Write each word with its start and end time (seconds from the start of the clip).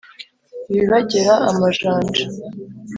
ibibagera 0.71 1.33
amajanja 1.49 2.25